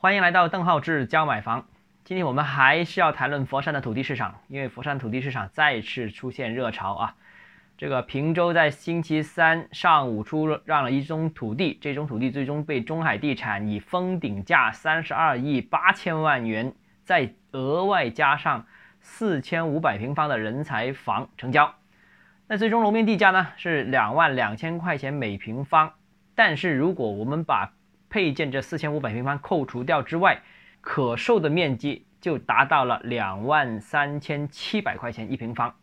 [0.00, 1.66] 欢迎来到邓浩志教买房。
[2.04, 7.16] 今天我们还是要谈论佛山的土地市场，因为佛山土地市场再次出现热潮啊。
[7.76, 16.72] 这个平洲在星期三上午出让了一宗土地，这宗土地最终被中海地产以封顶价三十二亿八千万元，
[17.02, 18.64] 再额外加上
[19.00, 21.74] 四千五百平方的人才房成交。
[22.46, 25.94] 那最终楼面地价呢是两万两千块钱每平方，
[26.36, 27.72] 但是如果我们把
[28.08, 30.40] 配件这四千五百平方扣除掉之外，
[30.80, 35.74] 可售的面积就达到了两万三千七百块钱一平方，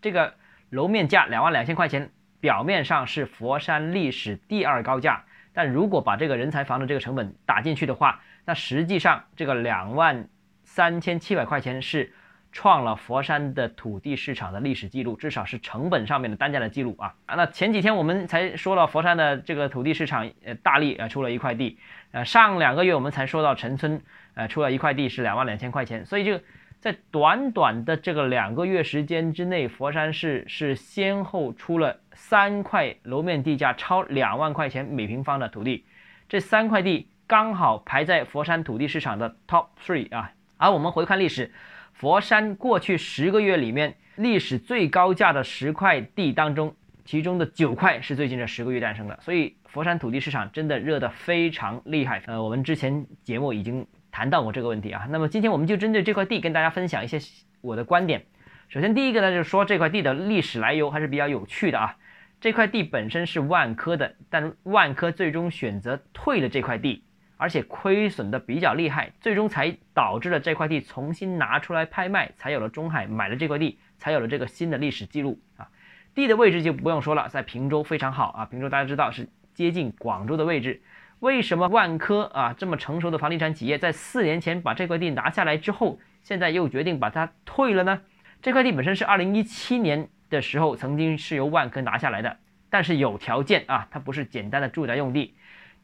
[0.00, 0.34] 这个。
[0.72, 10.30] 楼面价两万两千块钱，表面上是佛山历史第二高价，但如果把这个人才房的这个成本打进去的话，那实际上这个两万
[10.64, 12.10] 三千七百块钱是
[12.52, 17.34] 创了佛山的土地市场的历史记录，至少是成本上面的单价的记录啊啊！
[17.34, 21.78] 那前几天我们才说了佛山的这个土地市场，呃，大力呃出了一块地，
[22.12, 24.00] 呃，上两个月我们才说到陈村，
[24.34, 26.38] 呃，出了一块地是两万两千块钱，所以就。
[26.82, 35.84] 在短短的这个两个月时间之内，佛山市是先后出了三块楼面地价超两万块钱每平方的土地，
[36.28, 40.32] 这三块地刚好排在佛山土地市场的 top three 啊。
[40.56, 41.52] 而我们回看历史，
[41.92, 52.22] 佛山过去十个月里面历史最高价的十块地当中，其中的九块是最近这十个月诞生的，所以佛山土地市场真的热得非常厉害。
[52.26, 53.86] 呃，我们之前节目已经。
[54.14, 57.18] 谈到过这个问题啊，那么今天我们就针对这块地跟大家分享一些
[57.62, 58.26] 我的观点。
[58.68, 61.96] 首先，第一个呢，就是说这块地的历史来由还是比较有趣的啊。
[62.38, 67.04] 这块地本身是万科的，但万科最终选择退了这块地，
[67.42, 75.68] 而且亏损的比较厉害，最终才导致了这块地重新拿出来拍卖，才有了中海买了这块地，才有了这个新的历史记录啊。
[76.14, 80.82] 地的位置就不用说了，在平洲非常好啊，平洲大家知道是接近广州的位置。
[81.18, 88.02] 为什么万科啊这么成熟的房地产企业在四年前把这块地拿下来之后，现在又决定把它退了呢？
[88.40, 92.36] 这块地本身是二零一七年的时候曾经是由万科拿下来的，
[92.70, 95.34] 但是有条件啊，它不是简单的住宅用地，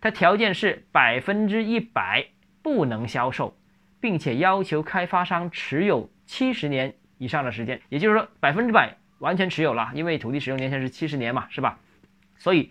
[0.00, 2.26] 它条件是百分之一百
[2.62, 3.56] 不能销售，
[4.00, 11.78] 并且要求开发商持有七十年以上的时间，也就是说百分之百完全持有了，因为土地使用年限是七十年嘛，是吧？
[12.36, 12.70] 所以。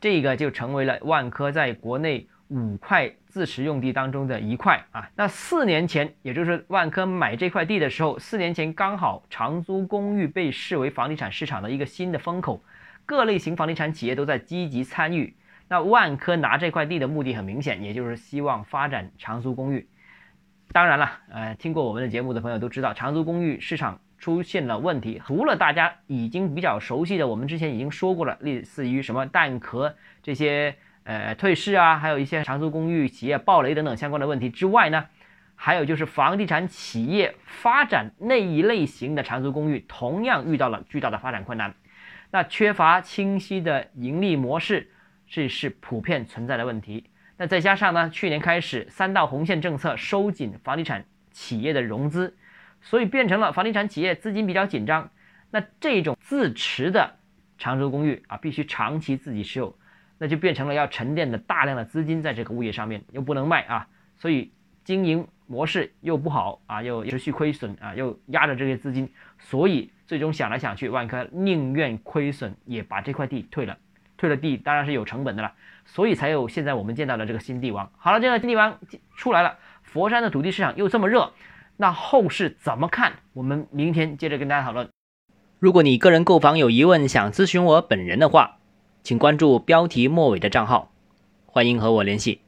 [0.00, 5.08] 这个就成为了万科在国内五块自持用地当中的一块啊。
[5.16, 12.62] 那四年前，也就是万科买这块地的时候，四年前刚好长租公寓被视为房地产市场的一个新的风口，
[13.06, 15.34] 各类型房地产企业都在积极参与。
[15.68, 19.88] 那万科拿这块地的目的很明显，也就是希望发展长租公寓。
[20.72, 24.00] 当然了，呃，听过我们的节目的朋友都知道，长租公寓市场。
[24.16, 35.04] 出现了问题，除了大家已经比较熟悉的，我们之前已经说过了，类似于什么蛋壳这些呃退市啊，还有一些长租公寓企业暴雷等等相关的问题之外呢，
[35.56, 41.74] 还有就是房地产企业发展那一类型的长租公寓，同样遇到了巨大的发展困难。
[42.30, 44.90] 那缺乏清晰的盈利模式，
[45.34, 47.10] 这是普遍存在的问题。
[47.38, 52.36] 那再加上呢，去年开始三道红线政策收紧房地产企业的融资。
[52.80, 55.10] 所以变成了房地产企业资金比较紧张，
[55.50, 57.16] 那这种自持的
[57.58, 59.76] 长租公寓啊，必须长期自己持有，
[60.18, 64.52] 那就变成了要沉淀的大量的资金在这个物业上面，又不能卖啊，所以
[64.84, 73.78] 经营模式又不好啊，又持续亏损啊，又压着这些资金，所以最终想来想去，万科宁愿亏损也把这块地退了，
[74.24, 75.52] 退了地当然是有成本的了，
[75.84, 77.90] 所以才有现在我们见到的这个新地王。
[77.98, 78.78] 好了，这个新地王
[79.18, 81.34] 出来了，佛山的土地市场又这么热。
[81.76, 83.12] 那后市怎么看？
[83.34, 84.88] 我们明天接着跟大家讨论。
[85.58, 88.56] 如果你个人购房有疑问，想咨询我本人的话，
[89.02, 90.90] 请关注标题末尾的账号，
[91.44, 92.40] 欢迎和我联系。